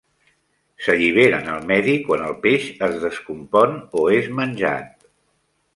S'alliberen 0.85 1.51
al 1.57 1.67
medi 1.73 1.95
quan 2.07 2.23
el 2.31 2.33
peix 2.47 2.67
es 2.89 2.99
descompon 3.07 3.79
o 4.03 4.09
és 4.19 4.33
menjat. 4.41 5.11